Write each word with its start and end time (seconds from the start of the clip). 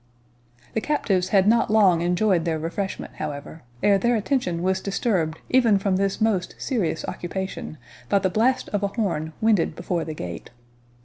The 0.73 0.81
captives 0.81 1.29
had 1.29 1.47
not 1.47 1.69
long 1.69 2.01
enjoyed 2.01 2.43
their 2.43 2.57
refreshment, 2.57 3.17
however, 3.17 3.61
ere 3.83 3.99
their 3.99 4.15
attention 4.15 4.63
was 4.63 4.81
disturbed 4.81 5.37
even 5.51 5.77
from 5.77 5.97
this 5.97 6.19
most 6.19 6.55
serious 6.57 7.05
occupation 7.05 7.77
by 8.09 8.17
the 8.17 8.31
blast 8.31 8.67
of 8.69 8.81
a 8.81 8.87
horn 8.87 9.33
winded 9.41 9.75
before 9.75 10.03
the 10.03 10.15
gate. 10.15 10.49